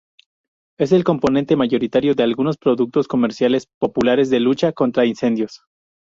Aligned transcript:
Es 0.79 0.93
el 0.93 1.03
componente 1.03 1.55
mayoritario 1.55 2.15
de 2.15 2.23
algunos 2.23 2.57
productos 2.57 3.07
comerciales 3.07 3.67
populares 3.79 4.31
de 4.31 4.39
lucha 4.39 4.71
contra 4.71 5.05
incendios. 5.05 5.61